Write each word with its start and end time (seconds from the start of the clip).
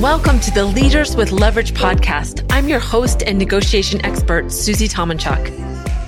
Welcome 0.00 0.40
to 0.40 0.50
the 0.50 0.64
Leaders 0.64 1.14
with 1.14 1.30
Leverage 1.30 1.74
podcast. 1.74 2.46
I'm 2.48 2.70
your 2.70 2.78
host 2.78 3.22
and 3.22 3.38
negotiation 3.38 4.02
expert, 4.02 4.50
Susie 4.50 4.88
Tomenchok. 4.88 5.52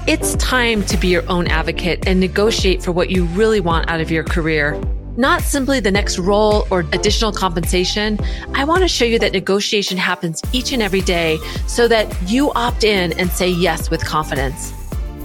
It's 0.08 0.34
time 0.36 0.82
to 0.84 0.96
be 0.96 1.08
your 1.08 1.28
own 1.28 1.46
advocate 1.46 2.06
and 2.06 2.18
negotiate 2.18 2.82
for 2.82 2.90
what 2.90 3.10
you 3.10 3.26
really 3.26 3.60
want 3.60 3.90
out 3.90 4.00
of 4.00 4.10
your 4.10 4.24
career. 4.24 4.82
Not 5.18 5.42
simply 5.42 5.78
the 5.78 5.90
next 5.90 6.18
role 6.18 6.66
or 6.70 6.86
additional 6.94 7.32
compensation. 7.32 8.18
I 8.54 8.64
want 8.64 8.80
to 8.80 8.88
show 8.88 9.04
you 9.04 9.18
that 9.18 9.32
negotiation 9.32 9.98
happens 9.98 10.40
each 10.54 10.72
and 10.72 10.80
every 10.80 11.02
day 11.02 11.36
so 11.66 11.86
that 11.88 12.10
you 12.30 12.50
opt 12.52 12.84
in 12.84 13.12
and 13.20 13.30
say 13.30 13.50
yes 13.50 13.90
with 13.90 14.02
confidence. 14.06 14.72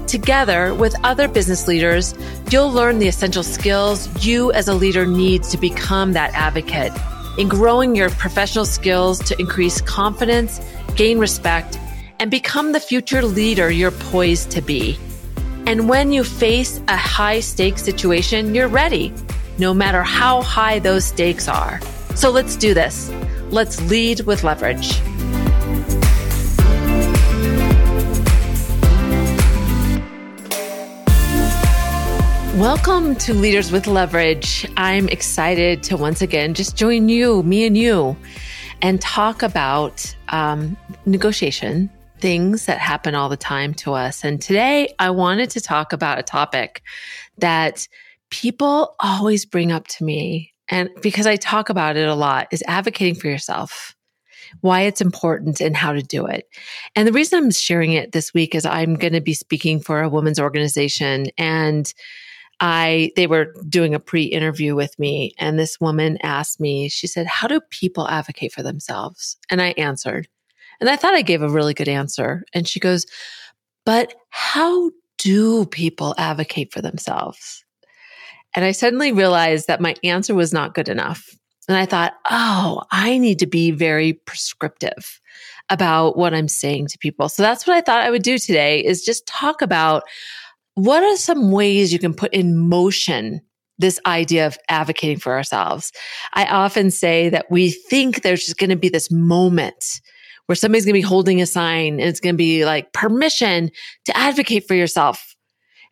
Together 0.07 0.75
with 0.75 0.93
other 1.05 1.29
business 1.29 1.69
leaders, 1.69 2.13
you'll 2.51 2.73
learn 2.73 2.99
the 2.99 3.07
essential 3.07 3.43
skills 3.43 4.09
you 4.25 4.51
as 4.51 4.67
a 4.67 4.73
leader 4.73 5.05
need 5.05 5.43
to 5.43 5.57
become 5.57 6.11
that 6.11 6.33
advocate 6.33 6.91
in 7.37 7.47
growing 7.47 7.95
your 7.95 8.09
professional 8.09 8.65
skills 8.65 9.19
to 9.19 9.39
increase 9.39 9.81
confidence, 9.81 10.59
gain 10.95 11.19
respect, 11.19 11.79
and 12.19 12.31
become 12.31 12.71
the 12.71 12.79
future 12.79 13.21
leader 13.21 13.69
you're 13.69 13.91
poised 13.91 14.51
to 14.51 14.61
be. 14.61 14.97
And 15.65 15.87
when 15.89 16.11
you 16.11 16.23
face 16.23 16.81
a 16.87 16.97
high 16.97 17.41
stakes 17.41 17.83
situation, 17.83 18.55
you're 18.55 18.67
ready, 18.67 19.13
no 19.57 19.73
matter 19.73 20.01
how 20.01 20.41
high 20.41 20.79
those 20.79 21.05
stakes 21.05 21.47
are. 21.47 21.79
So 22.15 22.31
let's 22.31 22.55
do 22.55 22.73
this. 22.73 23.11
Let's 23.49 23.81
lead 23.89 24.21
with 24.21 24.43
leverage. 24.43 24.99
Welcome 32.57 33.13
to 33.17 33.35
Leaders 33.35 33.71
with 33.71 33.85
Leverage. 33.85 34.67
I'm 34.77 35.07
excited 35.09 35.83
to 35.83 35.95
once 35.95 36.23
again 36.23 36.55
just 36.55 36.75
join 36.75 37.07
you, 37.07 37.43
me 37.43 37.67
and 37.67 37.77
you, 37.77 38.17
and 38.81 38.99
talk 38.99 39.43
about 39.43 40.15
um, 40.29 40.75
negotiation, 41.05 41.87
things 42.19 42.65
that 42.65 42.79
happen 42.79 43.13
all 43.13 43.29
the 43.29 43.37
time 43.37 43.75
to 43.75 43.93
us. 43.93 44.25
And 44.25 44.41
today 44.41 44.91
I 44.97 45.11
wanted 45.11 45.51
to 45.51 45.61
talk 45.61 45.93
about 45.93 46.17
a 46.17 46.23
topic 46.23 46.81
that 47.37 47.87
people 48.31 48.95
always 49.01 49.45
bring 49.45 49.71
up 49.71 49.87
to 49.89 50.03
me. 50.03 50.51
And 50.67 50.89
because 51.03 51.27
I 51.27 51.35
talk 51.35 51.69
about 51.69 51.95
it 51.95 52.07
a 52.07 52.15
lot, 52.15 52.47
is 52.49 52.63
advocating 52.67 53.13
for 53.13 53.27
yourself 53.27 53.95
why 54.61 54.81
it's 54.81 54.99
important 54.99 55.61
and 55.61 55.77
how 55.77 55.93
to 55.93 56.01
do 56.01 56.25
it. 56.25 56.47
And 56.95 57.07
the 57.07 57.13
reason 57.13 57.37
I'm 57.37 57.51
sharing 57.51 57.93
it 57.93 58.13
this 58.13 58.33
week 58.33 58.55
is 58.55 58.65
I'm 58.65 58.95
going 58.95 59.13
to 59.13 59.21
be 59.21 59.35
speaking 59.35 59.79
for 59.79 60.01
a 60.01 60.09
women's 60.09 60.39
organization 60.39 61.27
and 61.37 61.93
I 62.59 63.11
they 63.15 63.27
were 63.27 63.53
doing 63.69 63.93
a 63.93 63.99
pre-interview 63.99 64.75
with 64.75 64.97
me 64.97 65.33
and 65.37 65.59
this 65.59 65.79
woman 65.79 66.17
asked 66.23 66.59
me, 66.59 66.89
she 66.89 67.07
said, 67.07 67.27
"How 67.27 67.47
do 67.47 67.61
people 67.69 68.07
advocate 68.07 68.53
for 68.53 68.63
themselves?" 68.63 69.37
And 69.49 69.61
I 69.61 69.69
answered. 69.77 70.27
And 70.79 70.89
I 70.89 70.95
thought 70.95 71.15
I 71.15 71.21
gave 71.21 71.41
a 71.41 71.49
really 71.49 71.73
good 71.73 71.87
answer. 71.87 72.43
And 72.53 72.67
she 72.67 72.79
goes, 72.79 73.05
"But 73.85 74.13
how 74.29 74.91
do 75.17 75.65
people 75.65 76.15
advocate 76.17 76.73
for 76.73 76.81
themselves?" 76.81 77.63
And 78.55 78.65
I 78.65 78.71
suddenly 78.71 79.11
realized 79.11 79.67
that 79.67 79.81
my 79.81 79.95
answer 80.03 80.33
was 80.33 80.53
not 80.53 80.73
good 80.73 80.89
enough. 80.89 81.29
And 81.67 81.77
I 81.77 81.85
thought, 81.85 82.13
"Oh, 82.29 82.83
I 82.91 83.17
need 83.17 83.39
to 83.39 83.47
be 83.47 83.71
very 83.71 84.13
prescriptive." 84.13 85.19
about 85.69 86.17
what 86.17 86.33
I'm 86.33 86.47
saying 86.47 86.87
to 86.87 86.97
people. 86.97 87.29
So 87.29 87.43
that's 87.43 87.67
what 87.67 87.75
I 87.75 87.81
thought 87.81 88.03
I 88.03 88.09
would 88.09 88.23
do 88.23 88.37
today 88.37 88.83
is 88.83 89.03
just 89.03 89.27
talk 89.27 89.61
about 89.61 90.03
what 90.77 91.01
are 91.01 91.17
some 91.17 91.51
ways 91.51 91.91
you 91.91 91.97
can 91.97 92.13
put 92.13 92.31
in 92.35 92.55
motion 92.55 93.41
this 93.79 93.99
idea 94.05 94.45
of 94.45 94.59
advocating 94.69 95.17
for 95.17 95.33
ourselves? 95.33 95.91
I 96.33 96.45
often 96.45 96.91
say 96.91 97.29
that 97.29 97.49
we 97.49 97.71
think 97.71 98.21
there's 98.21 98.45
just 98.45 98.59
going 98.59 98.69
to 98.69 98.75
be 98.75 98.89
this 98.89 99.09
moment 99.09 100.01
where 100.45 100.55
somebody's 100.55 100.85
going 100.85 100.93
to 100.93 100.99
be 100.99 101.01
holding 101.01 101.41
a 101.41 101.47
sign 101.47 101.93
and 101.93 102.03
it's 102.03 102.19
going 102.19 102.35
to 102.35 102.37
be 102.37 102.63
like 102.63 102.93
permission 102.93 103.71
to 104.05 104.15
advocate 104.15 104.67
for 104.67 104.75
yourself. 104.75 105.35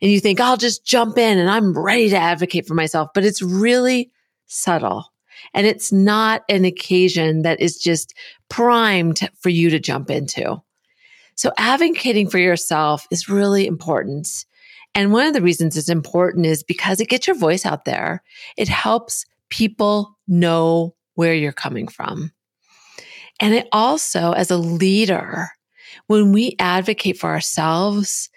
And 0.04 0.12
you 0.12 0.20
think, 0.20 0.40
I'll 0.40 0.56
just 0.56 0.86
jump 0.86 1.18
in 1.18 1.40
and 1.40 1.50
I'm 1.50 1.76
ready 1.76 2.10
to 2.10 2.18
advocate 2.18 2.68
for 2.68 2.76
myself. 2.76 3.10
But 3.16 3.26
it's 3.26 3.42
really 3.42 4.12
subtle. 4.46 5.12
And 5.56 5.66
it's 5.66 5.92
not 5.92 6.44
an 6.48 6.64
occasion 6.64 7.42
that 7.42 7.60
is 7.60 7.80
just 7.80 8.14
primed 8.50 9.28
for 9.40 9.50
you 9.50 9.72
to 9.72 9.80
jump 9.80 10.12
into. 10.12 10.62
So 11.34 11.52
advocating 11.58 12.30
for 12.30 12.38
yourself 12.38 13.08
is 13.10 13.28
really 13.28 13.66
important. 13.66 14.46
And 14.96 15.12
one 15.12 15.28
of 15.28 15.34
the 15.34 15.42
reasons 15.42 15.78
it's 15.78 15.90
important 15.90 16.46
is 16.46 16.64
because 16.64 17.02
it 17.02 17.10
gets 17.10 17.28
your 17.28 17.36
voice 17.36 17.66
out 17.66 17.84
there. 17.84 18.24
It 18.58 18.70
helps 18.70 19.26
people 19.50 20.18
know 20.28 20.96
where 21.16 21.34
you're 21.34 21.52
coming 21.52 21.88
from. 21.88 22.32
And 23.42 23.54
it 23.54 23.68
also, 23.74 24.32
as 24.32 24.50
a 24.50 24.58
leader, 24.58 25.50
when 26.08 26.32
we 26.32 26.56
advocate 26.60 27.18
for 27.18 27.30
ourselves, 27.30 28.30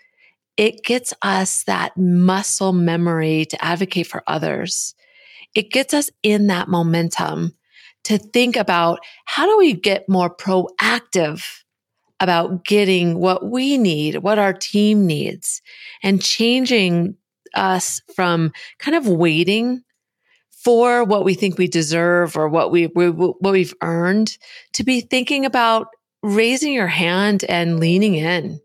it 0.57 0.83
gets 0.83 1.15
us 1.23 1.63
that 1.65 1.97
muscle 1.97 2.73
memory 2.73 3.45
to 3.47 3.65
advocate 3.65 4.09
for 4.09 4.25
others. 4.27 4.97
It 5.55 5.71
gets 5.71 5.95
us 5.95 6.11
in 6.25 6.49
that 6.49 6.69
momentum 6.69 7.55
to 8.05 8.19
think 8.19 8.57
about 8.57 8.99
how 9.25 9.47
do 9.47 9.57
we 9.57 9.75
get 9.75 10.09
more 10.09 10.35
proactive 10.35 11.45
about 12.21 12.65
getting 12.65 13.19
what 13.19 13.47
we 13.47 13.79
need, 13.79 14.17
what 14.17 14.39
our 14.39 14.53
team 14.53 15.07
needs, 15.07 15.63
and 16.03 16.23
changing 16.23 17.17
us 17.55 18.01
from 18.15 18.53
kind 18.79 18.97
of 18.97 19.09
waiting 19.09 19.83
for 20.51 21.05
what 21.05 21.25
we 21.25 21.35
think 21.35 21.57
we 21.57 21.69
deserve 21.69 22.37
or 22.37 22.49
what 22.49 22.71
we, 22.71 22.89
we 22.89 23.09
what 23.11 23.53
we've 23.53 23.75
earned 23.83 24.37
to 24.73 24.85
be 24.85 25.01
thinking 25.01 25.47
about 25.47 25.89
raising 26.23 26.73
your 26.73 26.89
hand 26.89 27.45
and 27.49 27.79
leaning 27.79 28.15
in. 28.15 28.61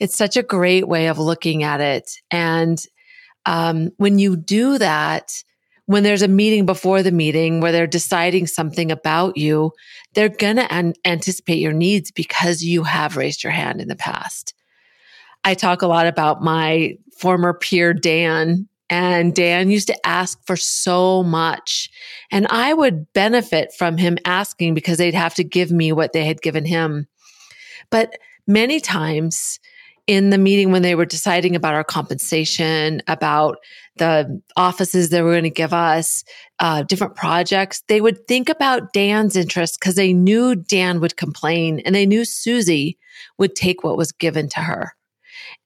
It's 0.00 0.16
such 0.16 0.36
a 0.36 0.42
great 0.42 0.88
way 0.88 1.06
of 1.06 1.18
looking 1.18 1.62
at 1.62 1.80
it. 1.80 2.10
And 2.30 2.84
um, 3.46 3.90
when 3.96 4.18
you 4.18 4.36
do 4.36 4.78
that, 4.78 5.32
when 5.86 6.02
there's 6.02 6.22
a 6.22 6.28
meeting 6.28 6.66
before 6.66 7.02
the 7.02 7.12
meeting 7.12 7.60
where 7.60 7.72
they're 7.72 7.86
deciding 7.86 8.46
something 8.46 8.90
about 8.90 9.36
you, 9.36 9.72
they're 10.14 10.28
going 10.28 10.56
to 10.56 10.72
an- 10.72 10.94
anticipate 11.04 11.58
your 11.58 11.72
needs 11.72 12.10
because 12.10 12.62
you 12.62 12.84
have 12.84 13.16
raised 13.16 13.42
your 13.42 13.52
hand 13.52 13.80
in 13.80 13.88
the 13.88 13.96
past. 13.96 14.54
I 15.44 15.54
talk 15.54 15.82
a 15.82 15.86
lot 15.86 16.06
about 16.06 16.42
my 16.42 16.96
former 17.18 17.52
peer, 17.52 17.92
Dan, 17.92 18.66
and 18.88 19.34
Dan 19.34 19.70
used 19.70 19.88
to 19.88 20.06
ask 20.06 20.38
for 20.46 20.56
so 20.56 21.22
much. 21.22 21.90
And 22.30 22.46
I 22.48 22.72
would 22.72 23.12
benefit 23.12 23.72
from 23.76 23.98
him 23.98 24.16
asking 24.24 24.74
because 24.74 24.98
they'd 24.98 25.14
have 25.14 25.34
to 25.34 25.44
give 25.44 25.70
me 25.70 25.92
what 25.92 26.12
they 26.12 26.24
had 26.24 26.40
given 26.40 26.64
him. 26.64 27.06
But 27.90 28.16
many 28.46 28.80
times 28.80 29.58
in 30.06 30.30
the 30.30 30.38
meeting 30.38 30.70
when 30.70 30.82
they 30.82 30.94
were 30.94 31.06
deciding 31.06 31.56
about 31.56 31.74
our 31.74 31.84
compensation, 31.84 33.00
about 33.06 33.58
the 33.96 34.40
offices 34.56 35.08
they 35.08 35.22
were 35.22 35.32
going 35.32 35.44
to 35.44 35.50
give 35.50 35.72
us, 35.72 36.24
uh, 36.58 36.82
different 36.82 37.14
projects, 37.14 37.82
they 37.88 38.00
would 38.00 38.26
think 38.26 38.48
about 38.48 38.92
Dan's 38.92 39.36
interest 39.36 39.78
because 39.80 39.94
they 39.94 40.12
knew 40.12 40.54
Dan 40.54 41.00
would 41.00 41.16
complain 41.16 41.80
and 41.80 41.94
they 41.94 42.06
knew 42.06 42.24
Susie 42.24 42.98
would 43.38 43.54
take 43.54 43.82
what 43.82 43.96
was 43.96 44.12
given 44.12 44.48
to 44.50 44.60
her. 44.60 44.92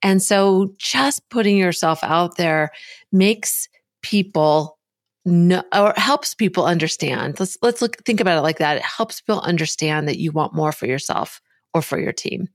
And 0.01 0.21
so 0.21 0.73
just 0.77 1.27
putting 1.29 1.57
yourself 1.57 1.99
out 2.03 2.37
there 2.37 2.71
makes 3.11 3.67
people 4.01 4.77
know, 5.25 5.63
or 5.75 5.93
helps 5.97 6.33
people 6.33 6.65
understand. 6.65 7.39
Let's, 7.39 7.57
let's 7.61 7.81
look, 7.81 7.97
think 8.05 8.21
about 8.21 8.37
it 8.37 8.41
like 8.41 8.59
that. 8.59 8.77
It 8.77 8.83
helps 8.83 9.19
people 9.19 9.41
understand 9.41 10.07
that 10.07 10.17
you 10.17 10.31
want 10.31 10.53
more 10.55 10.71
for 10.71 10.85
yourself 10.85 11.41
or 11.73 11.81
for 11.81 11.99
your 11.99 12.11
team. 12.11 12.47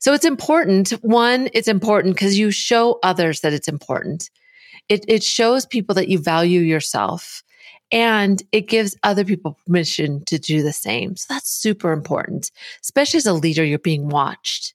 So 0.00 0.12
it's 0.12 0.24
important. 0.24 0.90
One, 1.02 1.48
it's 1.52 1.68
important 1.68 2.14
because 2.14 2.38
you 2.38 2.50
show 2.50 2.98
others 3.02 3.40
that 3.40 3.52
it's 3.52 3.68
important. 3.68 4.30
It, 4.88 5.04
it 5.08 5.22
shows 5.22 5.66
people 5.66 5.94
that 5.94 6.08
you 6.08 6.18
value 6.18 6.60
yourself 6.60 7.42
and 7.92 8.42
it 8.52 8.62
gives 8.62 8.96
other 9.02 9.24
people 9.24 9.58
permission 9.64 10.24
to 10.24 10.38
do 10.38 10.62
the 10.62 10.72
same. 10.72 11.16
So 11.16 11.26
that's 11.34 11.50
super 11.50 11.92
important, 11.92 12.50
especially 12.82 13.18
as 13.18 13.26
a 13.26 13.32
leader, 13.32 13.64
you're 13.64 13.78
being 13.78 14.08
watched. 14.08 14.74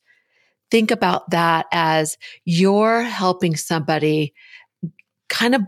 Think 0.70 0.92
about 0.92 1.30
that 1.32 1.66
as 1.74 2.18
you're 2.46 3.02
helping 3.02 3.58
somebody 3.58 4.34
kind 5.28 5.56
of 5.56 5.62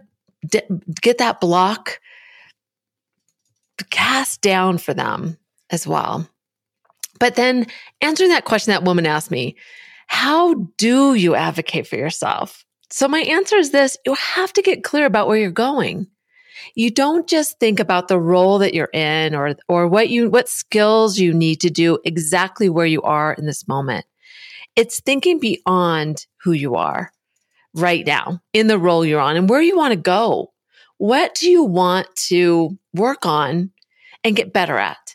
get 1.02 1.18
that 1.18 1.42
block 1.42 2.00
cast 3.90 4.42
down 4.42 4.78
for 4.78 4.94
them 4.94 5.38
as 5.70 5.86
well. 5.86 6.28
But 7.24 7.36
then 7.36 7.68
answering 8.02 8.32
that 8.32 8.44
question 8.44 8.72
that 8.72 8.84
woman 8.84 9.06
asked 9.06 9.32
me, 9.32 9.56
how 10.08 10.56
do 10.78 11.14
you 11.14 11.36
advocate 11.36 11.88
for 11.88 11.96
yourself? 11.96 12.66
So 12.90 13.08
my 13.08 13.22
answer 13.22 13.56
is 13.56 13.72
this, 13.72 13.98
you 14.06 14.14
have 14.14 14.52
to 14.52 14.62
get 14.62 14.84
clear 14.84 15.06
about 15.06 15.30
where 15.30 15.38
you're 15.38 15.50
going. 15.50 16.08
You 16.76 16.92
don't 16.92 17.26
just 17.26 17.62
think 17.62 17.80
about 17.80 18.10
the 18.10 18.20
role 18.20 18.58
that 18.58 18.74
you're 18.74 18.90
in 18.94 19.36
or, 19.36 19.56
or 19.70 19.88
what 19.88 20.10
you, 20.10 20.30
what 20.30 20.50
skills 20.50 21.18
you 21.18 21.34
need 21.34 21.62
to 21.62 21.70
do 21.70 21.98
exactly 22.04 22.68
where 22.68 22.86
you 22.86 23.02
are 23.04 23.32
in 23.32 23.46
this 23.46 23.70
moment. 23.70 24.06
It's 24.76 25.00
thinking 25.00 25.40
beyond 25.40 26.28
who 26.44 26.52
you 26.52 26.76
are 26.76 27.14
right 27.74 28.06
now 28.06 28.42
in 28.52 28.68
the 28.68 28.78
role 28.78 29.06
you're 29.06 29.22
on 29.22 29.38
and 29.38 29.50
where 29.50 29.62
you 29.62 29.78
want 29.78 29.94
to 29.94 29.98
go. 29.98 30.52
What 30.98 31.36
do 31.36 31.50
you 31.50 31.64
want 31.64 32.14
to 32.28 32.78
work 32.94 33.26
on 33.26 33.72
and 34.26 34.36
get 34.36 34.52
better 34.52 34.78
at? 34.78 35.13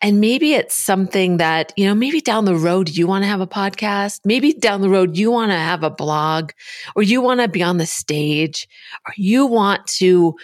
And 0.00 0.20
maybe 0.20 0.54
it's 0.54 0.76
something 0.76 1.38
that, 1.38 1.72
you 1.76 1.84
know, 1.84 1.94
maybe 1.94 2.20
down 2.20 2.44
the 2.44 2.54
road 2.54 2.88
you 2.88 3.06
want 3.08 3.24
to 3.24 3.28
have 3.28 3.40
a 3.40 3.48
podcast. 3.48 4.20
Maybe 4.24 4.52
down 4.52 4.80
the 4.80 4.88
road 4.88 5.16
you 5.16 5.32
want 5.32 5.50
to 5.50 5.56
have 5.56 5.82
a 5.82 5.90
blog 5.90 6.52
or 6.94 7.02
you 7.02 7.20
want 7.20 7.40
to 7.40 7.48
be 7.48 7.62
on 7.62 7.78
the 7.78 7.86
stage 7.86 8.68
or 9.06 9.12
you 9.16 9.46
want 9.46 9.86
to 9.98 10.36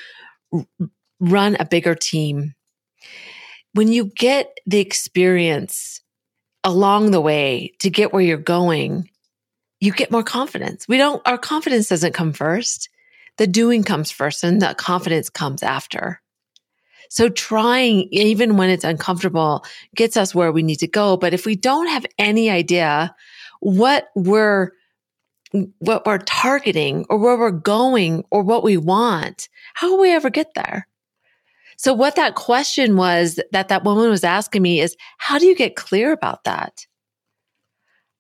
run 1.21 1.57
a 1.61 1.65
bigger 1.65 1.95
team. 1.95 2.55
When 3.75 3.93
you 3.93 4.07
get 4.07 4.59
the 4.67 4.81
experience 4.81 6.01
along 6.65 7.13
the 7.13 7.21
way 7.21 7.75
to 7.81 7.91
get 7.91 8.13
where 8.13 8.23
you're 8.23 8.39
going, 8.39 9.09
you 9.81 9.93
get 9.93 10.11
more 10.11 10.23
confidence. 10.23 10.89
We 10.89 10.97
don't, 10.97 11.23
our 11.27 11.39
confidence 11.39 11.89
doesn't 11.89 12.15
come 12.15 12.33
first. 12.33 12.89
The 13.37 13.47
doing 13.47 13.85
comes 13.85 14.11
first 14.11 14.43
and 14.43 14.63
the 14.63 14.75
confidence 14.75 15.29
comes 15.29 15.63
after. 15.63 16.21
So 17.15 17.29
trying, 17.29 18.09
even 18.11 18.57
when 18.57 18.71
it's 18.71 18.83
uncomfortable, 18.83 19.65
gets 19.95 20.17
us 20.17 20.35
where 20.35 20.51
we 20.51 20.65
need 20.65 20.81
to 20.81 20.89
go. 20.89 21.17
But 21.17 21.33
if 21.33 21.47
we 21.47 21.55
don't 21.55 21.87
have 21.87 22.05
any 22.19 22.51
idea 22.51 23.15
what 23.61 24.09
we're, 24.17 24.73
what 25.79 26.05
we're 26.05 26.19
targeting 26.19 27.07
or 27.09 27.19
where 27.19 27.39
we're 27.39 27.53
going 27.53 28.25
or 28.33 28.43
what 28.43 28.65
we 28.65 28.77
want, 28.77 29.49
how 29.75 29.93
will 29.93 30.01
we 30.01 30.11
ever 30.11 30.29
get 30.29 30.55
there? 30.57 30.89
So 31.77 31.95
what 31.95 32.17
that 32.17 32.35
question 32.35 32.97
was 32.97 33.39
that 33.53 33.69
that 33.69 33.85
woman 33.85 34.11
was 34.11 34.25
asking 34.25 34.63
me 34.63 34.81
is, 34.81 34.97
how 35.19 35.39
do 35.39 35.47
you 35.47 35.55
get 35.55 35.77
clear 35.77 36.11
about 36.11 36.43
that? 36.43 36.85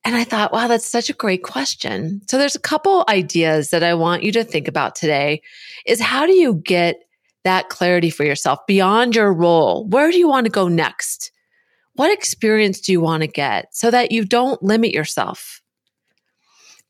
And 0.05 0.15
I 0.15 0.23
thought, 0.23 0.53
wow, 0.53 0.69
that's 0.69 0.87
such 0.87 1.11
a 1.11 1.15
great 1.15 1.43
question. 1.43 2.21
So 2.29 2.39
there's 2.39 2.55
a 2.55 2.61
couple 2.61 3.05
ideas 3.09 3.71
that 3.71 3.83
I 3.83 3.95
want 3.95 4.23
you 4.23 4.31
to 4.31 4.45
think 4.45 4.69
about 4.69 4.95
today 4.95 5.43
is 5.85 6.01
how 6.01 6.27
do 6.27 6.33
you 6.33 6.55
get 6.55 7.01
that 7.45 7.69
clarity 7.69 8.11
for 8.11 8.25
yourself 8.25 8.59
beyond 8.67 9.15
your 9.15 9.33
role? 9.33 9.87
Where 9.89 10.11
do 10.11 10.19
you 10.19 10.29
want 10.29 10.47
to 10.47 10.51
go 10.51 10.69
next? 10.69 11.31
What 11.95 12.13
experience 12.13 12.81
do 12.81 12.93
you 12.93 13.01
want 13.01 13.23
to 13.23 13.29
get 13.29 13.75
so 13.75 13.91
that 13.91 14.11
you 14.11 14.25
don't 14.25 14.63
limit 14.63 14.93
yourself? 14.93 15.63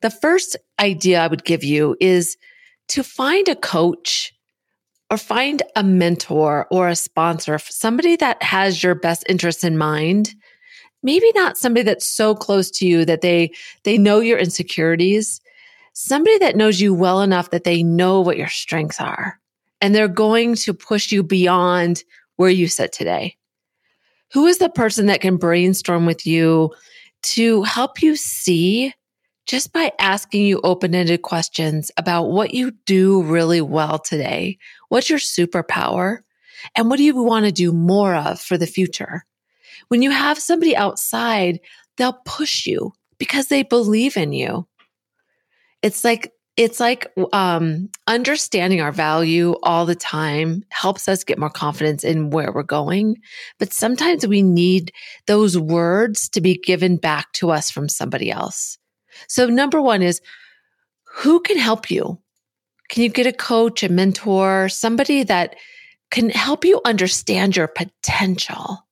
The 0.00 0.10
first 0.10 0.56
idea 0.80 1.20
I 1.20 1.26
would 1.26 1.44
give 1.44 1.62
you 1.62 1.96
is 2.00 2.36
to 2.88 3.02
find 3.02 3.48
a 3.48 3.56
coach 3.56 4.32
or 5.10 5.18
find 5.18 5.62
a 5.76 5.82
mentor 5.82 6.66
or 6.70 6.88
a 6.88 6.96
sponsor, 6.96 7.58
somebody 7.58 8.16
that 8.16 8.42
has 8.42 8.82
your 8.82 8.94
best 8.94 9.24
interests 9.28 9.64
in 9.64 9.76
mind. 9.76 10.34
Maybe 11.02 11.30
not 11.34 11.58
somebody 11.58 11.82
that's 11.82 12.06
so 12.06 12.34
close 12.34 12.70
to 12.72 12.86
you 12.86 13.04
that 13.04 13.20
they, 13.20 13.52
they 13.84 13.98
know 13.98 14.20
your 14.20 14.38
insecurities. 14.38 15.40
Somebody 15.92 16.38
that 16.38 16.56
knows 16.56 16.80
you 16.80 16.94
well 16.94 17.20
enough 17.20 17.50
that 17.50 17.64
they 17.64 17.82
know 17.82 18.22
what 18.22 18.38
your 18.38 18.48
strengths 18.48 19.00
are 19.00 19.38
and 19.84 19.94
they're 19.94 20.08
going 20.08 20.54
to 20.54 20.72
push 20.72 21.12
you 21.12 21.22
beyond 21.22 22.04
where 22.36 22.48
you 22.48 22.68
sit 22.68 22.90
today. 22.90 23.36
Who 24.32 24.46
is 24.46 24.56
the 24.56 24.70
person 24.70 25.04
that 25.06 25.20
can 25.20 25.36
brainstorm 25.36 26.06
with 26.06 26.26
you 26.26 26.72
to 27.24 27.62
help 27.64 28.00
you 28.00 28.16
see 28.16 28.94
just 29.46 29.74
by 29.74 29.92
asking 29.98 30.46
you 30.46 30.58
open 30.64 30.94
ended 30.94 31.20
questions 31.20 31.90
about 31.98 32.30
what 32.30 32.54
you 32.54 32.70
do 32.86 33.24
really 33.24 33.60
well 33.60 33.98
today. 33.98 34.56
What's 34.88 35.10
your 35.10 35.18
superpower? 35.18 36.20
And 36.74 36.88
what 36.88 36.96
do 36.96 37.04
you 37.04 37.14
want 37.22 37.44
to 37.44 37.52
do 37.52 37.70
more 37.70 38.14
of 38.14 38.40
for 38.40 38.56
the 38.56 38.66
future? 38.66 39.26
When 39.88 40.00
you 40.00 40.10
have 40.10 40.38
somebody 40.38 40.74
outside, 40.74 41.60
they'll 41.98 42.18
push 42.24 42.64
you 42.64 42.94
because 43.18 43.48
they 43.48 43.62
believe 43.62 44.16
in 44.16 44.32
you. 44.32 44.66
It's 45.82 46.04
like, 46.04 46.32
it's 46.56 46.78
like 46.78 47.12
um, 47.32 47.88
understanding 48.06 48.80
our 48.80 48.92
value 48.92 49.56
all 49.64 49.86
the 49.86 49.96
time 49.96 50.62
helps 50.70 51.08
us 51.08 51.24
get 51.24 51.38
more 51.38 51.50
confidence 51.50 52.04
in 52.04 52.30
where 52.30 52.52
we're 52.52 52.62
going. 52.62 53.16
But 53.58 53.72
sometimes 53.72 54.26
we 54.26 54.42
need 54.42 54.92
those 55.26 55.58
words 55.58 56.28
to 56.30 56.40
be 56.40 56.54
given 56.54 56.96
back 56.96 57.32
to 57.34 57.50
us 57.50 57.70
from 57.70 57.88
somebody 57.88 58.30
else. 58.30 58.78
So 59.28 59.46
number 59.46 59.80
one 59.80 60.02
is 60.02 60.20
who 61.06 61.40
can 61.40 61.58
help 61.58 61.90
you? 61.90 62.20
Can 62.88 63.02
you 63.02 63.08
get 63.08 63.26
a 63.26 63.32
coach, 63.32 63.82
a 63.82 63.88
mentor, 63.88 64.68
somebody 64.68 65.24
that 65.24 65.56
can 66.10 66.30
help 66.30 66.64
you 66.64 66.80
understand 66.84 67.56
your 67.56 67.66
potential 67.66 68.83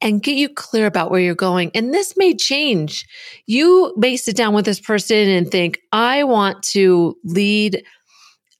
and 0.00 0.22
get 0.22 0.36
you 0.36 0.48
clear 0.48 0.86
about 0.86 1.10
where 1.10 1.20
you're 1.20 1.34
going? 1.34 1.70
And 1.74 1.92
this 1.92 2.16
may 2.16 2.34
change. 2.34 3.06
You 3.46 3.94
may 3.96 4.16
sit 4.16 4.36
down 4.36 4.54
with 4.54 4.64
this 4.64 4.80
person 4.80 5.28
and 5.28 5.50
think, 5.50 5.78
I 5.92 6.24
want 6.24 6.62
to 6.64 7.16
lead 7.24 7.84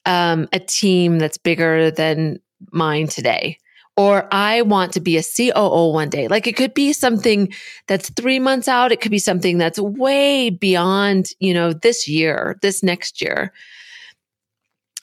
um, 0.06 0.48
a 0.52 0.60
team 0.60 1.18
that's 1.18 1.38
bigger 1.38 1.90
than 1.90 2.40
mine 2.72 3.08
today 3.08 3.58
or 4.00 4.26
I 4.32 4.62
want 4.62 4.94
to 4.94 5.00
be 5.00 5.18
a 5.18 5.22
COO 5.22 5.92
one 5.92 6.08
day. 6.08 6.26
Like 6.26 6.46
it 6.46 6.56
could 6.56 6.72
be 6.72 6.92
something 6.94 7.52
that's 7.86 8.08
three 8.10 8.38
months 8.38 8.66
out. 8.66 8.92
It 8.92 9.02
could 9.02 9.10
be 9.10 9.18
something 9.18 9.58
that's 9.58 9.78
way 9.78 10.48
beyond, 10.48 11.30
you 11.38 11.52
know, 11.52 11.74
this 11.74 12.08
year, 12.08 12.58
this 12.62 12.82
next 12.82 13.20
year. 13.20 13.52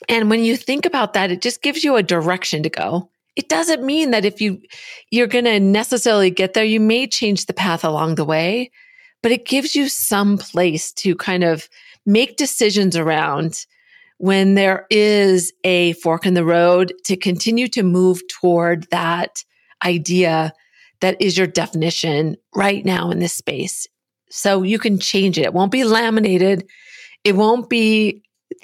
And 0.08 0.30
when 0.30 0.42
you 0.42 0.56
think 0.56 0.84
about 0.84 1.12
that, 1.12 1.30
it 1.30 1.42
just 1.42 1.62
gives 1.62 1.84
you 1.84 1.94
a 1.94 2.02
direction 2.02 2.64
to 2.64 2.70
go. 2.70 3.08
It 3.36 3.48
doesn't 3.48 3.84
mean 3.84 4.10
that 4.10 4.24
if 4.24 4.40
you, 4.40 4.60
you're 5.10 5.26
going 5.26 5.44
to 5.44 5.60
necessarily 5.60 6.30
get 6.30 6.54
there, 6.54 6.64
you 6.64 6.80
may 6.80 7.06
change 7.06 7.46
the 7.46 7.54
path 7.54 7.84
along 7.84 8.16
the 8.16 8.24
way, 8.24 8.70
but 9.22 9.32
it 9.32 9.46
gives 9.46 9.76
you 9.76 9.88
some 9.88 10.38
place 10.38 10.92
to 10.94 11.14
kind 11.14 11.44
of 11.44 11.68
make 12.04 12.36
decisions 12.36 12.96
around 12.96 13.64
when 14.18 14.54
there 14.54 14.86
is 14.90 15.52
a 15.62 15.92
fork 15.94 16.26
in 16.26 16.34
the 16.34 16.44
road 16.44 16.92
to 17.04 17.16
continue 17.16 17.68
to 17.68 17.82
move 17.82 18.20
toward 18.28 18.88
that 18.90 19.44
idea 19.84 20.52
that 21.00 21.20
is 21.20 21.38
your 21.38 21.46
definition 21.46 22.36
right 22.54 22.84
now 22.84 23.10
in 23.10 23.20
this 23.20 23.34
space. 23.34 23.86
So 24.30 24.62
you 24.62 24.78
can 24.78 24.98
change 24.98 25.38
it. 25.38 25.44
It 25.44 25.54
won't 25.54 25.70
be 25.70 25.84
laminated. 25.84 26.68
It 27.24 27.36
won't 27.36 27.68
be, 27.70 28.22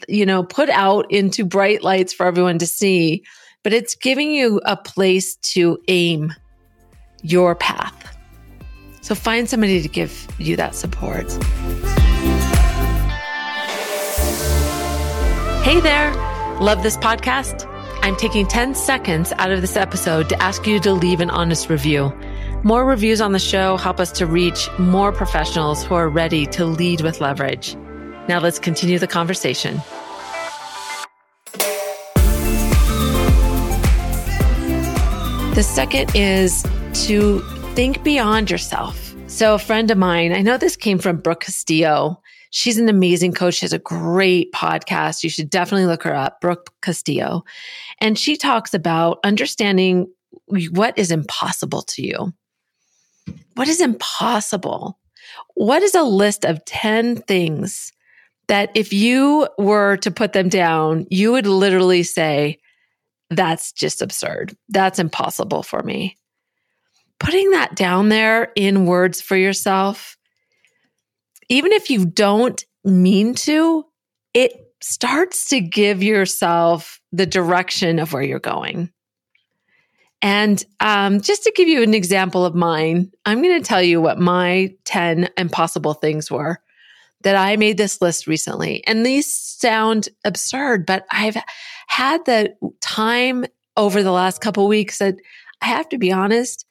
you 0.08 0.26
know, 0.26 0.42
put 0.42 0.68
out 0.70 1.10
into 1.10 1.44
bright 1.44 1.82
lights 1.82 2.12
for 2.12 2.26
everyone 2.26 2.58
to 2.58 2.66
see, 2.66 3.24
but 3.64 3.72
it's 3.72 3.96
giving 3.96 4.30
you 4.30 4.60
a 4.64 4.76
place 4.76 5.34
to 5.36 5.80
aim 5.88 6.32
your 7.22 7.56
path. 7.56 8.16
So 9.00 9.14
find 9.14 9.48
somebody 9.48 9.82
to 9.82 9.88
give 9.88 10.28
you 10.38 10.54
that 10.56 10.76
support. 10.76 11.30
Hey 15.64 15.80
there! 15.80 16.12
Love 16.60 16.82
this 16.82 16.98
podcast? 16.98 17.68
I'm 18.02 18.16
taking 18.16 18.46
10 18.46 18.74
seconds 18.74 19.32
out 19.38 19.50
of 19.50 19.62
this 19.62 19.76
episode 19.76 20.28
to 20.28 20.42
ask 20.42 20.66
you 20.66 20.78
to 20.80 20.92
leave 20.92 21.20
an 21.20 21.30
honest 21.30 21.70
review. 21.70 22.12
More 22.62 22.84
reviews 22.84 23.22
on 23.22 23.32
the 23.32 23.38
show 23.38 23.78
help 23.78 23.98
us 23.98 24.12
to 24.12 24.26
reach 24.26 24.68
more 24.78 25.10
professionals 25.10 25.82
who 25.82 25.94
are 25.94 26.08
ready 26.08 26.44
to 26.46 26.66
lead 26.66 27.00
with 27.00 27.22
leverage. 27.22 27.74
Now 28.28 28.40
let's 28.40 28.58
continue 28.58 28.98
the 28.98 29.06
conversation. 29.06 29.80
The 35.54 35.62
second 35.62 36.10
is 36.16 36.64
to 37.06 37.38
think 37.76 38.02
beyond 38.02 38.50
yourself. 38.50 39.14
So, 39.28 39.54
a 39.54 39.58
friend 39.60 39.88
of 39.88 39.96
mine, 39.96 40.32
I 40.32 40.42
know 40.42 40.56
this 40.56 40.74
came 40.74 40.98
from 40.98 41.18
Brooke 41.18 41.42
Castillo. 41.44 42.20
She's 42.50 42.76
an 42.76 42.88
amazing 42.88 43.34
coach. 43.34 43.54
She 43.54 43.64
has 43.64 43.72
a 43.72 43.78
great 43.78 44.50
podcast. 44.52 45.22
You 45.22 45.30
should 45.30 45.48
definitely 45.48 45.86
look 45.86 46.02
her 46.02 46.12
up, 46.12 46.40
Brooke 46.40 46.72
Castillo. 46.82 47.44
And 48.00 48.18
she 48.18 48.36
talks 48.36 48.74
about 48.74 49.20
understanding 49.22 50.12
what 50.72 50.98
is 50.98 51.12
impossible 51.12 51.82
to 51.82 52.02
you. 52.02 52.32
What 53.54 53.68
is 53.68 53.80
impossible? 53.80 54.98
What 55.54 55.84
is 55.84 55.94
a 55.94 56.02
list 56.02 56.44
of 56.44 56.64
10 56.64 57.18
things 57.18 57.92
that 58.48 58.72
if 58.74 58.92
you 58.92 59.46
were 59.56 59.98
to 59.98 60.10
put 60.10 60.32
them 60.32 60.48
down, 60.48 61.06
you 61.10 61.30
would 61.30 61.46
literally 61.46 62.02
say, 62.02 62.58
that's 63.36 63.72
just 63.72 64.02
absurd. 64.02 64.56
That's 64.68 64.98
impossible 64.98 65.62
for 65.62 65.82
me. 65.82 66.16
Putting 67.18 67.50
that 67.52 67.76
down 67.76 68.08
there 68.08 68.52
in 68.56 68.86
words 68.86 69.20
for 69.20 69.36
yourself 69.36 70.16
even 71.48 71.72
if 71.72 71.90
you 71.90 72.06
don't 72.06 72.64
mean 72.84 73.34
to, 73.34 73.84
it 74.32 74.52
starts 74.80 75.48
to 75.50 75.60
give 75.60 76.02
yourself 76.02 77.00
the 77.12 77.26
direction 77.26 77.98
of 77.98 78.12
where 78.12 78.22
you're 78.22 78.38
going. 78.38 78.90
And 80.22 80.64
um, 80.80 81.20
just 81.20 81.42
to 81.44 81.52
give 81.54 81.68
you 81.68 81.82
an 81.82 81.94
example 81.94 82.44
of 82.44 82.54
mine, 82.54 83.10
I'm 83.26 83.42
going 83.42 83.60
to 83.60 83.66
tell 83.66 83.82
you 83.82 84.00
what 84.00 84.18
my 84.18 84.74
10 84.84 85.28
impossible 85.36 85.94
things 85.94 86.30
were 86.30 86.60
that 87.22 87.36
I 87.36 87.56
made 87.56 87.76
this 87.76 88.00
list 88.00 88.26
recently. 88.26 88.86
And 88.86 89.04
these 89.04 89.32
sound 89.32 90.08
absurd, 90.24 90.86
but 90.86 91.06
I've 91.10 91.36
had 91.86 92.24
the 92.24 92.54
time 92.80 93.44
over 93.76 94.02
the 94.02 94.12
last 94.12 94.40
couple 94.40 94.66
weeks 94.68 94.98
that 94.98 95.16
I 95.60 95.66
have 95.66 95.88
to 95.90 95.98
be 95.98 96.12
honest, 96.12 96.66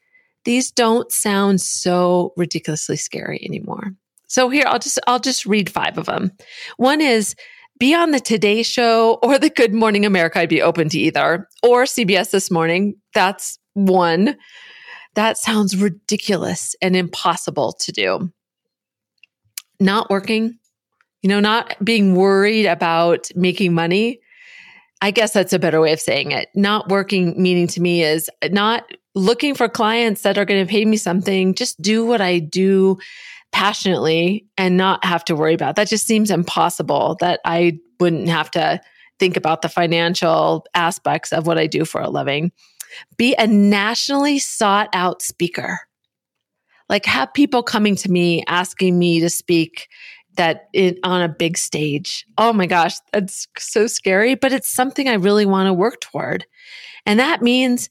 these 0.46 0.72
don't 0.72 1.12
sound 1.12 1.62
so 1.62 2.34
ridiculously 2.38 2.98
scary 2.98 3.42
anymore. 3.46 3.94
So 4.28 4.50
here, 4.50 4.66
I'll 4.68 4.80
just, 4.80 5.00
I'll 5.08 5.20
just 5.20 5.46
read 5.46 5.70
five 5.70 5.98
of 5.98 6.06
them. 6.06 6.32
One 6.78 7.02
is 7.02 7.36
be 7.80 7.94
on 7.94 8.12
the 8.12 8.20
Today 8.20 8.64
Show 8.64 9.20
or 9.22 9.38
the 9.38 9.50
Good 9.50 9.74
Morning 9.74 10.06
America. 10.06 10.40
I'd 10.40 10.50
be 10.50 10.62
open 10.62 10.90
to 10.90 11.00
either 11.00 11.48
or 11.62 11.84
CBS 11.84 12.32
this 12.32 12.50
morning. 12.50 12.96
That's 13.14 13.60
one. 13.74 14.38
That 15.16 15.38
sounds 15.38 15.78
ridiculous 15.78 16.76
and 16.82 16.96
impossible 16.96 17.74
to 17.74 17.92
do. 17.92 18.32
Not 19.80 20.10
working, 20.10 20.58
you 21.22 21.30
know, 21.30 21.40
not 21.40 21.76
being 21.84 22.16
worried 22.16 22.66
about 22.66 23.30
making 23.36 23.74
money. 23.74 24.20
I 25.04 25.12
guess 25.12 25.34
that's 25.34 25.52
a 25.52 25.60
better 25.60 25.82
way 25.82 25.92
of 25.92 26.00
saying 26.00 26.32
it. 26.32 26.48
Not 26.56 26.88
working, 26.88 27.34
meaning 27.36 27.68
to 27.68 27.82
me, 27.82 28.04
is 28.04 28.30
not 28.52 28.90
looking 29.16 29.54
for 29.54 29.68
clients 29.68 30.22
that 30.22 30.38
are 30.38 30.46
going 30.46 30.66
to 30.66 30.72
pay 30.72 30.86
me 30.86 30.96
something. 30.96 31.56
Just 31.56 31.82
do 31.82 32.06
what 32.06 32.22
I 32.22 32.40
do 32.40 32.98
passionately 33.52 34.48
and 34.58 34.78
not 34.78 35.04
have 35.04 35.26
to 35.26 35.36
worry 35.36 35.56
about. 35.56 35.76
That 35.76 35.90
just 35.90 36.08
seems 36.08 36.32
impossible 36.32 37.18
that 37.20 37.42
I 37.44 37.80
wouldn't 38.00 38.30
have 38.30 38.50
to 38.52 38.80
think 39.20 39.36
about 39.36 39.62
the 39.62 39.68
financial 39.68 40.66
aspects 40.74 41.34
of 41.34 41.48
what 41.48 41.58
I 41.58 41.68
do 41.68 41.84
for 41.84 42.00
a 42.00 42.10
living. 42.10 42.54
Be 43.18 43.36
a 43.38 43.46
nationally 43.46 44.40
sought 44.40 44.88
out 44.94 45.22
speaker. 45.22 45.82
Like 46.88 47.06
have 47.08 47.34
people 47.34 47.62
coming 47.62 47.98
to 47.98 48.10
me 48.10 48.46
asking 48.48 48.98
me 48.98 49.20
to 49.20 49.30
speak 49.30 49.90
that 50.36 50.70
on 51.04 51.22
a 51.22 51.30
big 51.30 51.58
stage. 51.58 52.26
Oh 52.38 52.54
my 52.54 52.66
gosh, 52.66 52.96
that's 53.12 53.48
so 53.58 53.88
scary, 53.88 54.36
but 54.36 54.52
it's 54.52 54.72
something 54.72 55.08
I 55.08 55.14
really 55.14 55.46
want 55.46 55.68
to 55.68 55.74
work 55.74 56.02
toward. 56.02 56.46
And 57.06 57.20
that 57.20 57.42
means 57.42 57.90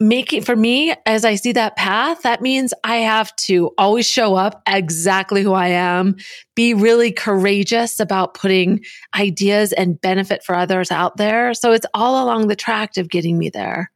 making 0.00 0.42
for 0.42 0.54
me 0.54 0.94
as 1.06 1.24
I 1.24 1.34
see 1.34 1.52
that 1.52 1.76
path, 1.76 2.22
that 2.22 2.40
means 2.40 2.72
I 2.84 2.96
have 2.98 3.34
to 3.36 3.70
always 3.78 4.06
show 4.06 4.36
up 4.36 4.62
exactly 4.68 5.42
who 5.42 5.54
I 5.54 5.68
am, 5.68 6.16
be 6.54 6.74
really 6.74 7.10
courageous 7.10 7.98
about 7.98 8.34
putting 8.34 8.84
ideas 9.16 9.72
and 9.72 10.00
benefit 10.00 10.44
for 10.44 10.54
others 10.54 10.92
out 10.92 11.16
there. 11.16 11.52
So 11.54 11.72
it's 11.72 11.86
all 11.94 12.24
along 12.24 12.46
the 12.46 12.56
track 12.56 12.96
of 12.96 13.08
getting 13.08 13.38
me 13.38 13.50
there. 13.50 13.90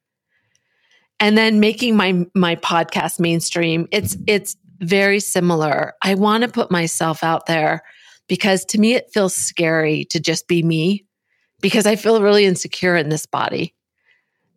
And 1.20 1.38
then 1.38 1.60
making 1.60 1.96
my 1.96 2.26
my 2.34 2.56
podcast 2.56 3.20
mainstream, 3.20 3.86
it's 3.92 4.16
it's 4.26 4.56
very 4.82 5.20
similar. 5.20 5.94
I 6.02 6.14
want 6.14 6.42
to 6.42 6.48
put 6.48 6.70
myself 6.70 7.22
out 7.22 7.46
there 7.46 7.82
because 8.28 8.64
to 8.66 8.78
me 8.78 8.94
it 8.94 9.10
feels 9.12 9.34
scary 9.34 10.04
to 10.06 10.20
just 10.20 10.48
be 10.48 10.62
me 10.62 11.04
because 11.60 11.86
I 11.86 11.96
feel 11.96 12.20
really 12.20 12.44
insecure 12.44 12.96
in 12.96 13.08
this 13.08 13.24
body. 13.24 13.74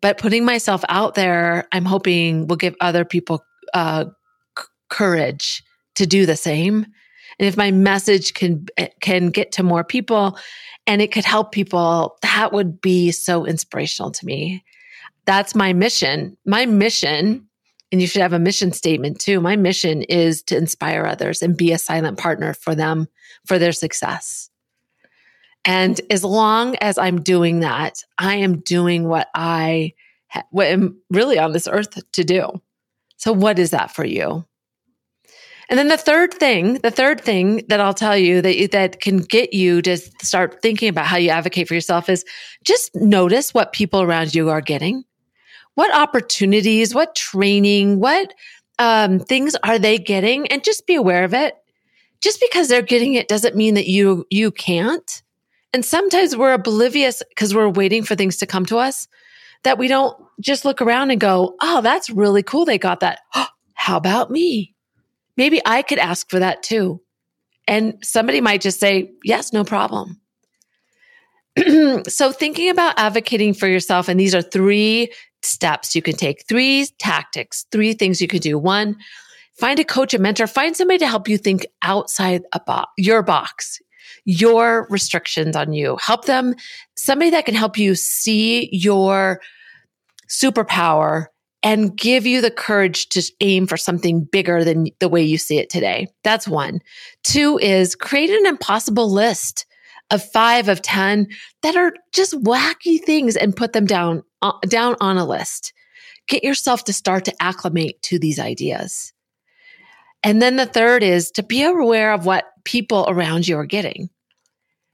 But 0.01 0.17
putting 0.17 0.45
myself 0.45 0.83
out 0.89 1.15
there, 1.15 1.67
I'm 1.71 1.85
hoping 1.85 2.47
will 2.47 2.57
give 2.57 2.75
other 2.81 3.05
people 3.05 3.43
uh, 3.73 4.05
c- 4.57 4.65
courage 4.89 5.63
to 5.95 6.05
do 6.05 6.25
the 6.25 6.35
same. 6.35 6.85
And 7.39 7.47
if 7.47 7.57
my 7.57 7.71
message 7.71 8.33
can 8.33 8.65
can 9.01 9.29
get 9.29 9.51
to 9.53 9.63
more 9.63 9.83
people 9.83 10.37
and 10.87 11.01
it 11.01 11.11
could 11.11 11.25
help 11.25 11.51
people, 11.51 12.17
that 12.21 12.53
would 12.53 12.81
be 12.81 13.11
so 13.11 13.45
inspirational 13.45 14.11
to 14.11 14.25
me. 14.25 14.63
That's 15.25 15.55
my 15.55 15.73
mission. 15.73 16.37
My 16.45 16.65
mission, 16.65 17.47
and 17.95 18.01
you 18.01 18.09
should 18.09 18.21
have 18.21 18.33
a 18.33 18.39
mission 18.39 18.73
statement 18.73 19.21
too. 19.21 19.39
My 19.39 19.55
mission 19.55 20.01
is 20.01 20.43
to 20.43 20.57
inspire 20.57 21.05
others 21.05 21.41
and 21.41 21.55
be 21.55 21.71
a 21.71 21.77
silent 21.77 22.17
partner 22.17 22.53
for 22.53 22.75
them 22.75 23.07
for 23.45 23.57
their 23.57 23.71
success. 23.71 24.49
And 25.63 26.01
as 26.09 26.25
long 26.25 26.75
as 26.81 26.97
I'm 26.97 27.21
doing 27.21 27.61
that, 27.61 28.03
I 28.17 28.35
am 28.35 28.59
doing 28.59 29.07
what 29.07 29.29
I 29.33 29.93
what 30.51 30.67
am 30.67 30.97
really 31.09 31.39
on 31.39 31.53
this 31.53 31.69
earth 31.69 31.97
to 32.11 32.25
do. 32.25 32.61
So 33.15 33.31
what 33.31 33.59
is 33.59 33.69
that 33.69 33.91
for 33.91 34.03
you? 34.03 34.45
And 35.69 35.79
then 35.79 35.87
the 35.87 35.95
third 35.95 36.33
thing, 36.33 36.79
the 36.79 36.91
third 36.91 37.21
thing 37.21 37.63
that 37.69 37.79
I'll 37.79 37.93
tell 37.93 38.17
you 38.17 38.41
that 38.41 38.71
that 38.73 38.99
can 38.99 39.19
get 39.19 39.53
you 39.53 39.81
to 39.83 39.95
start 39.95 40.61
thinking 40.61 40.89
about 40.89 41.05
how 41.05 41.15
you 41.15 41.29
advocate 41.29 41.69
for 41.69 41.75
yourself 41.75 42.09
is 42.09 42.25
just 42.65 42.93
notice 42.93 43.53
what 43.53 43.71
people 43.71 44.01
around 44.01 44.35
you 44.35 44.49
are 44.49 44.59
getting. 44.59 45.05
What 45.75 45.93
opportunities, 45.93 46.95
what 46.95 47.15
training, 47.15 47.99
what 47.99 48.33
um, 48.79 49.19
things 49.19 49.55
are 49.63 49.79
they 49.79 49.97
getting, 49.97 50.47
and 50.47 50.63
just 50.63 50.87
be 50.87 50.95
aware 50.95 51.23
of 51.23 51.33
it. 51.33 51.55
Just 52.21 52.41
because 52.41 52.67
they're 52.67 52.81
getting 52.81 53.13
it 53.13 53.27
doesn't 53.27 53.55
mean 53.55 53.75
that 53.75 53.87
you 53.87 54.25
you 54.29 54.51
can't. 54.51 55.21
And 55.73 55.83
sometimes 55.83 56.37
we're 56.37 56.53
oblivious 56.53 57.21
because 57.29 57.53
we're 57.53 57.69
waiting 57.69 58.03
for 58.03 58.15
things 58.15 58.37
to 58.37 58.45
come 58.45 58.65
to 58.67 58.77
us 58.77 59.07
that 59.63 59.77
we 59.77 59.87
don't 59.87 60.17
just 60.39 60.63
look 60.63 60.81
around 60.81 61.11
and 61.11 61.19
go, 61.19 61.55
Oh, 61.61 61.81
that's 61.81 62.09
really 62.09 62.43
cool. 62.43 62.65
They 62.65 62.77
got 62.77 63.01
that. 63.01 63.19
How 63.73 63.97
about 63.97 64.31
me? 64.31 64.73
Maybe 65.37 65.61
I 65.65 65.81
could 65.81 65.99
ask 65.99 66.29
for 66.29 66.39
that 66.39 66.63
too. 66.63 67.01
And 67.67 67.97
somebody 68.01 68.41
might 68.41 68.61
just 68.61 68.79
say, 68.79 69.11
Yes, 69.23 69.51
no 69.51 69.63
problem. 69.63 70.21
so, 72.07 72.31
thinking 72.31 72.69
about 72.69 72.97
advocating 72.97 73.53
for 73.53 73.67
yourself, 73.67 74.09
and 74.09 74.19
these 74.19 74.35
are 74.35 74.41
three 74.41 75.11
steps 75.45 75.95
you 75.95 76.01
can 76.01 76.15
take, 76.15 76.47
three 76.47 76.87
tactics, 76.99 77.65
three 77.71 77.93
things 77.93 78.21
you 78.21 78.27
can 78.27 78.39
do. 78.39 78.57
One, 78.57 78.97
find 79.59 79.79
a 79.79 79.83
coach, 79.83 80.13
a 80.13 80.19
mentor, 80.19 80.47
find 80.47 80.75
somebody 80.75 80.99
to 80.99 81.07
help 81.07 81.27
you 81.27 81.37
think 81.37 81.65
outside 81.81 82.43
a 82.53 82.59
bo- 82.59 82.85
your 82.97 83.23
box, 83.23 83.79
your 84.25 84.87
restrictions 84.89 85.55
on 85.55 85.73
you. 85.73 85.97
Help 86.01 86.25
them, 86.25 86.55
somebody 86.95 87.29
that 87.31 87.45
can 87.45 87.55
help 87.55 87.77
you 87.77 87.95
see 87.95 88.69
your 88.71 89.41
superpower 90.29 91.27
and 91.63 91.97
give 91.97 92.27
you 92.27 92.41
the 92.41 92.51
courage 92.51 93.09
to 93.09 93.23
aim 93.41 93.65
for 93.65 93.75
something 93.75 94.23
bigger 94.23 94.63
than 94.63 94.87
the 94.99 95.09
way 95.09 95.21
you 95.21 95.37
see 95.37 95.57
it 95.57 95.69
today. 95.69 96.07
That's 96.23 96.47
one. 96.47 96.79
Two 97.23 97.57
is 97.57 97.95
create 97.95 98.29
an 98.29 98.45
impossible 98.45 99.11
list 99.11 99.65
of 100.11 100.23
five 100.31 100.69
of 100.69 100.83
10 100.83 101.27
that 101.63 101.75
are 101.75 101.93
just 102.13 102.33
wacky 102.43 103.03
things 103.03 103.35
and 103.35 103.55
put 103.55 103.73
them 103.73 103.87
down, 103.87 104.21
down 104.67 104.95
on 104.99 105.17
a 105.17 105.25
list. 105.25 105.73
Get 106.27 106.43
yourself 106.43 106.83
to 106.85 106.93
start 106.93 107.25
to 107.25 107.43
acclimate 107.43 108.01
to 108.03 108.19
these 108.19 108.39
ideas. 108.39 109.13
And 110.23 110.41
then 110.41 110.55
the 110.55 110.65
third 110.65 111.03
is 111.03 111.29
to 111.31 111.43
be 111.43 111.63
aware 111.63 112.11
of 112.11 112.25
what 112.25 112.45
people 112.63 113.05
around 113.07 113.47
you 113.47 113.57
are 113.57 113.65
getting. 113.65 114.09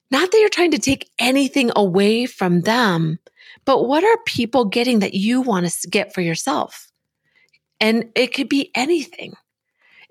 Not 0.10 0.30
that 0.30 0.38
you're 0.38 0.50
trying 0.50 0.72
to 0.72 0.80
take 0.80 1.10
anything 1.20 1.72
away 1.76 2.26
from 2.26 2.62
them, 2.62 3.18
but 3.64 3.88
what 3.88 4.04
are 4.04 4.18
people 4.26 4.66
getting 4.66 5.00
that 5.00 5.14
you 5.14 5.40
want 5.42 5.70
to 5.70 5.90
get 5.90 6.14
for 6.14 6.20
yourself? 6.20 6.90
And 7.80 8.10
it 8.14 8.34
could 8.34 8.50
be 8.50 8.72
anything 8.76 9.34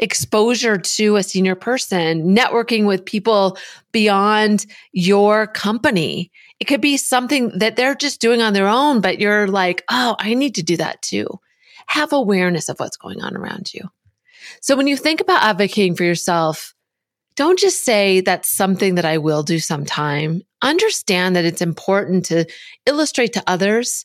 exposure 0.01 0.79
to 0.79 1.17
a 1.17 1.23
senior 1.23 1.55
person, 1.55 2.35
networking 2.35 2.87
with 2.87 3.05
people 3.05 3.57
beyond 3.93 4.67
your 4.93 5.47
company. 5.47 6.31
It 6.61 6.67
could 6.67 6.81
be 6.81 6.99
something 6.99 7.59
that 7.59 7.77
they're 7.77 7.95
just 7.95 8.21
doing 8.21 8.43
on 8.43 8.53
their 8.53 8.69
own, 8.69 9.01
but 9.01 9.19
you're 9.19 9.49
like, 9.49 9.83
oh, 9.91 10.15
I 10.19 10.35
need 10.35 10.55
to 10.57 10.63
do 10.63 10.77
that 10.77 11.01
too. 11.03 11.41
Have 11.87 12.13
awareness 12.13 12.69
of 12.69 12.79
what's 12.79 12.99
going 12.99 13.23
on 13.23 13.37
around 13.37 13.73
you. 13.73 13.89
So 14.61 14.77
when 14.77 14.87
you 14.87 14.97
think 14.97 15.21
about 15.21 15.43
advocating 15.43 15.97
for 15.97 16.05
yourself, 16.05 16.75
don't 17.37 17.59
just 17.59 17.85
say 17.85 18.21
that's 18.21 18.55
something 18.55 18.97
that 18.97 19.07
I 19.07 19.19
will 19.19 19.43
do 19.43 19.59
sometime. 19.59 20.43
Understand 20.61 21.37
that 21.37 21.47
it's 21.47 21.63
important 21.63 22.27
to 22.27 22.45
illustrate 22.85 23.33
to 23.33 23.43
others 23.47 24.05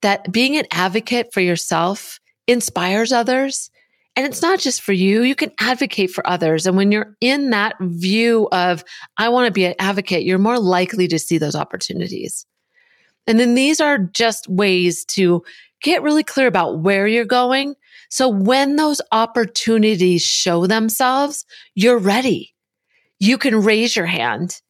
that 0.00 0.32
being 0.32 0.56
an 0.56 0.66
advocate 0.72 1.32
for 1.32 1.40
yourself 1.40 2.18
inspires 2.48 3.12
others. 3.12 3.70
And 4.14 4.26
it's 4.26 4.42
not 4.42 4.58
just 4.58 4.82
for 4.82 4.92
you. 4.92 5.22
You 5.22 5.34
can 5.34 5.52
advocate 5.58 6.10
for 6.10 6.26
others. 6.26 6.66
And 6.66 6.76
when 6.76 6.92
you're 6.92 7.16
in 7.20 7.50
that 7.50 7.76
view 7.80 8.48
of, 8.52 8.84
I 9.16 9.30
want 9.30 9.46
to 9.46 9.52
be 9.52 9.64
an 9.64 9.74
advocate, 9.78 10.24
you're 10.24 10.38
more 10.38 10.58
likely 10.58 11.08
to 11.08 11.18
see 11.18 11.38
those 11.38 11.56
opportunities. 11.56 12.46
And 13.26 13.40
then 13.40 13.54
these 13.54 13.80
are 13.80 13.98
just 13.98 14.48
ways 14.48 15.04
to 15.06 15.42
get 15.82 16.02
really 16.02 16.24
clear 16.24 16.46
about 16.46 16.80
where 16.80 17.06
you're 17.06 17.24
going. 17.24 17.74
So 18.10 18.28
when 18.28 18.76
those 18.76 19.00
opportunities 19.12 20.22
show 20.22 20.66
themselves, 20.66 21.46
you're 21.74 21.98
ready 21.98 22.52
you 23.22 23.38
can 23.38 23.62
raise 23.62 23.94
your 23.94 24.06
hand. 24.06 24.60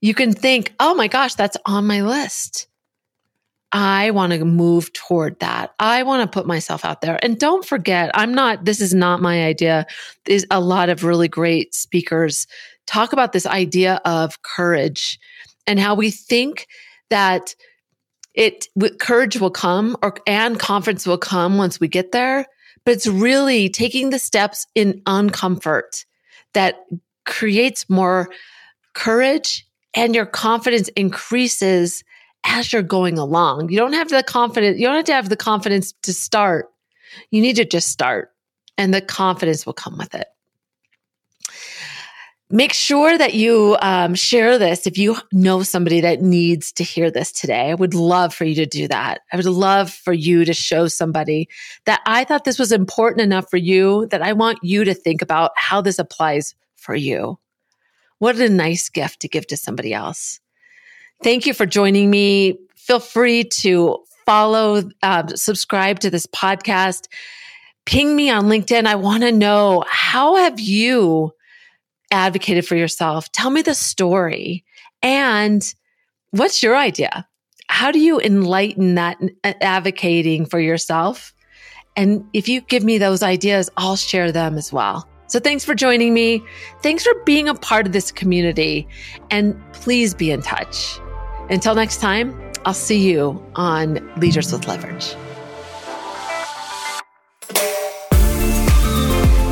You 0.00 0.14
can 0.14 0.32
think, 0.32 0.72
oh 0.80 0.94
my 0.94 1.06
gosh, 1.06 1.34
that's 1.34 1.58
on 1.66 1.86
my 1.86 2.00
list. 2.00 2.66
I 3.72 4.10
want 4.10 4.32
to 4.32 4.44
move 4.44 4.92
toward 4.92 5.38
that. 5.40 5.74
I 5.78 6.02
want 6.02 6.22
to 6.22 6.34
put 6.34 6.46
myself 6.46 6.84
out 6.84 7.00
there. 7.00 7.18
And 7.22 7.38
don't 7.38 7.64
forget, 7.64 8.10
I'm 8.14 8.34
not, 8.34 8.64
this 8.64 8.80
is 8.80 8.94
not 8.94 9.22
my 9.22 9.44
idea. 9.44 9.86
There's 10.24 10.44
a 10.50 10.60
lot 10.60 10.88
of 10.88 11.04
really 11.04 11.28
great 11.28 11.74
speakers 11.74 12.46
talk 12.86 13.12
about 13.12 13.32
this 13.32 13.46
idea 13.46 14.00
of 14.04 14.42
courage 14.42 15.18
and 15.66 15.78
how 15.78 15.94
we 15.94 16.10
think 16.10 16.66
that 17.08 17.54
it 18.34 18.66
courage 18.98 19.38
will 19.40 19.50
come 19.50 19.96
or 20.02 20.16
and 20.26 20.58
confidence 20.58 21.06
will 21.06 21.18
come 21.18 21.56
once 21.56 21.78
we 21.78 21.88
get 21.88 22.12
there 22.12 22.46
but 22.84 22.94
it's 22.94 23.06
really 23.06 23.68
taking 23.68 24.10
the 24.10 24.18
steps 24.18 24.66
in 24.74 25.00
uncomfort 25.02 26.04
that 26.54 26.84
creates 27.26 27.88
more 27.88 28.28
courage 28.94 29.66
and 29.94 30.14
your 30.14 30.26
confidence 30.26 30.88
increases 30.90 32.02
as 32.44 32.72
you're 32.72 32.82
going 32.82 33.18
along. 33.18 33.70
You 33.70 33.76
don't 33.78 33.92
have 33.92 34.08
the 34.08 34.22
confidence, 34.22 34.78
you 34.78 34.86
don't 34.86 34.96
have 34.96 35.04
to 35.06 35.14
have 35.14 35.28
the 35.28 35.36
confidence 35.36 35.92
to 36.02 36.12
start. 36.12 36.70
You 37.30 37.40
need 37.40 37.56
to 37.56 37.64
just 37.64 37.88
start 37.88 38.30
and 38.78 38.94
the 38.94 39.02
confidence 39.02 39.66
will 39.66 39.74
come 39.74 39.98
with 39.98 40.14
it. 40.14 40.26
Make 42.52 42.72
sure 42.72 43.16
that 43.16 43.34
you 43.34 43.76
um, 43.80 44.16
share 44.16 44.58
this 44.58 44.86
if 44.86 44.98
you 44.98 45.16
know 45.32 45.62
somebody 45.62 46.00
that 46.00 46.20
needs 46.20 46.72
to 46.72 46.82
hear 46.82 47.08
this 47.08 47.30
today. 47.30 47.70
I 47.70 47.74
would 47.74 47.94
love 47.94 48.34
for 48.34 48.44
you 48.44 48.56
to 48.56 48.66
do 48.66 48.88
that. 48.88 49.20
I 49.32 49.36
would 49.36 49.44
love 49.44 49.92
for 49.92 50.12
you 50.12 50.44
to 50.44 50.52
show 50.52 50.88
somebody 50.88 51.48
that 51.84 52.00
I 52.06 52.24
thought 52.24 52.44
this 52.44 52.58
was 52.58 52.72
important 52.72 53.20
enough 53.20 53.48
for 53.48 53.56
you 53.56 54.06
that 54.06 54.22
I 54.22 54.32
want 54.32 54.58
you 54.62 54.82
to 54.84 54.94
think 54.94 55.22
about 55.22 55.52
how 55.54 55.80
this 55.80 55.98
applies 55.98 56.56
for 56.74 56.96
you. 56.96 57.38
What 58.18 58.36
a 58.36 58.48
nice 58.48 58.88
gift 58.88 59.20
to 59.20 59.28
give 59.28 59.46
to 59.48 59.56
somebody 59.56 59.94
else. 59.94 60.40
Thank 61.22 61.46
you 61.46 61.54
for 61.54 61.66
joining 61.66 62.10
me. 62.10 62.58
Feel 62.76 63.00
free 63.00 63.44
to 63.44 63.98
follow, 64.26 64.82
uh, 65.02 65.26
subscribe 65.28 66.00
to 66.00 66.10
this 66.10 66.26
podcast. 66.26 67.08
Ping 67.84 68.16
me 68.16 68.30
on 68.30 68.44
LinkedIn. 68.44 68.86
I 68.86 68.94
want 68.94 69.22
to 69.22 69.32
know 69.32 69.84
how 69.88 70.36
have 70.36 70.58
you 70.60 71.32
advocated 72.10 72.66
for 72.66 72.76
yourself. 72.76 73.30
Tell 73.32 73.50
me 73.50 73.62
the 73.62 73.74
story. 73.74 74.64
And 75.02 75.62
what's 76.30 76.62
your 76.62 76.76
idea? 76.76 77.26
How 77.68 77.92
do 77.92 77.98
you 77.98 78.20
enlighten 78.20 78.94
that 78.96 79.18
advocating 79.44 80.46
for 80.46 80.58
yourself? 80.58 81.32
And 81.96 82.24
if 82.32 82.48
you 82.48 82.60
give 82.62 82.82
me 82.82 82.98
those 82.98 83.22
ideas, 83.22 83.70
I'll 83.76 83.96
share 83.96 84.32
them 84.32 84.56
as 84.56 84.72
well. 84.72 85.08
So 85.26 85.38
thanks 85.38 85.64
for 85.64 85.74
joining 85.74 86.12
me. 86.12 86.42
Thanks 86.82 87.04
for 87.04 87.14
being 87.24 87.48
a 87.48 87.54
part 87.54 87.86
of 87.86 87.92
this 87.92 88.10
community. 88.10 88.88
And 89.30 89.60
please 89.72 90.14
be 90.14 90.30
in 90.30 90.42
touch. 90.42 90.98
Until 91.50 91.74
next 91.74 92.00
time, 92.00 92.40
I'll 92.64 92.72
see 92.74 93.10
you 93.10 93.44
on 93.56 93.98
Leaders 94.20 94.52
with 94.52 94.68
Leverage. 94.68 95.16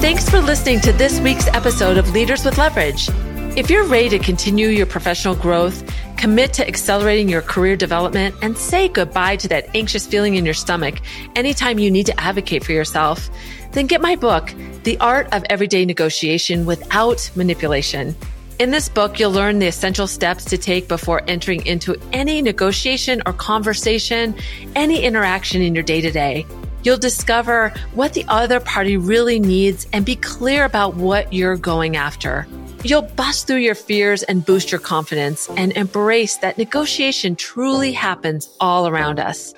Thanks 0.00 0.30
for 0.30 0.40
listening 0.40 0.80
to 0.82 0.92
this 0.92 1.20
week's 1.20 1.48
episode 1.48 1.98
of 1.98 2.10
Leaders 2.12 2.44
with 2.44 2.56
Leverage. 2.56 3.10
If 3.56 3.68
you're 3.68 3.84
ready 3.84 4.08
to 4.10 4.20
continue 4.20 4.68
your 4.68 4.86
professional 4.86 5.34
growth, 5.34 5.82
commit 6.16 6.52
to 6.54 6.66
accelerating 6.66 7.28
your 7.28 7.42
career 7.42 7.76
development, 7.76 8.36
and 8.42 8.56
say 8.56 8.88
goodbye 8.88 9.34
to 9.36 9.48
that 9.48 9.68
anxious 9.74 10.06
feeling 10.06 10.36
in 10.36 10.44
your 10.44 10.54
stomach 10.54 11.00
anytime 11.34 11.80
you 11.80 11.90
need 11.90 12.06
to 12.06 12.20
advocate 12.20 12.62
for 12.62 12.70
yourself, 12.70 13.28
then 13.72 13.88
get 13.88 14.00
my 14.00 14.14
book, 14.14 14.54
The 14.84 14.96
Art 14.98 15.26
of 15.32 15.44
Everyday 15.50 15.84
Negotiation 15.84 16.64
Without 16.64 17.28
Manipulation. 17.34 18.14
In 18.58 18.72
this 18.72 18.88
book, 18.88 19.20
you'll 19.20 19.30
learn 19.30 19.60
the 19.60 19.68
essential 19.68 20.08
steps 20.08 20.44
to 20.46 20.58
take 20.58 20.88
before 20.88 21.22
entering 21.28 21.64
into 21.64 21.94
any 22.12 22.42
negotiation 22.42 23.22
or 23.24 23.32
conversation, 23.32 24.34
any 24.74 25.04
interaction 25.04 25.62
in 25.62 25.76
your 25.76 25.84
day 25.84 26.00
to 26.00 26.10
day. 26.10 26.44
You'll 26.82 26.98
discover 26.98 27.72
what 27.94 28.14
the 28.14 28.24
other 28.26 28.58
party 28.58 28.96
really 28.96 29.38
needs 29.38 29.86
and 29.92 30.04
be 30.04 30.16
clear 30.16 30.64
about 30.64 30.96
what 30.96 31.32
you're 31.32 31.56
going 31.56 31.94
after. 31.94 32.48
You'll 32.82 33.02
bust 33.02 33.46
through 33.46 33.58
your 33.58 33.76
fears 33.76 34.24
and 34.24 34.44
boost 34.44 34.72
your 34.72 34.80
confidence 34.80 35.48
and 35.50 35.70
embrace 35.76 36.38
that 36.38 36.58
negotiation 36.58 37.36
truly 37.36 37.92
happens 37.92 38.48
all 38.58 38.88
around 38.88 39.20
us. 39.20 39.54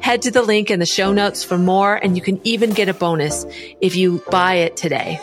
Head 0.00 0.22
to 0.22 0.30
the 0.30 0.42
link 0.42 0.70
in 0.70 0.80
the 0.80 0.86
show 0.86 1.12
notes 1.12 1.44
for 1.44 1.58
more, 1.58 1.96
and 1.96 2.16
you 2.16 2.22
can 2.22 2.40
even 2.44 2.70
get 2.70 2.88
a 2.88 2.94
bonus 2.94 3.44
if 3.82 3.96
you 3.96 4.22
buy 4.30 4.54
it 4.54 4.78
today. 4.78 5.20